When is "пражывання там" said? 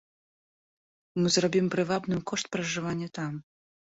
2.57-3.37